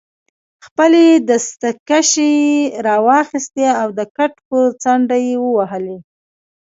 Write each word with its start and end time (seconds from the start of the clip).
خپلې 0.65 1.05
دستکشې 1.29 2.31
يې 2.45 2.55
راواخیستې 2.87 3.67
او 3.81 3.87
د 3.97 4.01
کټ 4.17 4.33
پر 4.47 4.63
څنډه 4.81 5.17
ېې 5.27 5.35
ووهلې. 5.39 5.97